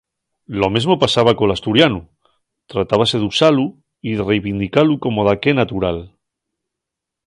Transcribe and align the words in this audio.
Lo 0.61 0.67
mesmo 0.75 0.95
pasaba 1.03 1.35
col 1.39 1.51
asturianu, 1.55 1.99
tratábase 2.71 3.15
d'usalu 3.19 3.65
y 4.09 4.11
de 4.17 4.23
reivindicalu 4.29 4.95
como 5.05 5.25
daqué 5.29 5.51
natural. 5.61 5.97